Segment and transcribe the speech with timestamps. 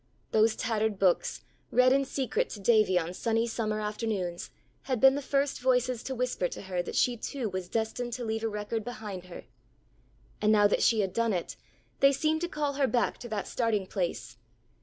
[0.31, 4.49] Those tattered books, read in secret to Davy on sunny summer afternoons,
[4.85, 8.25] had been the first voices to whisper to her that she too was destined to
[8.25, 9.43] leave a record behind her.
[10.41, 11.55] And now that she had done it,
[11.99, 14.37] they seemed to call her back to that starting place.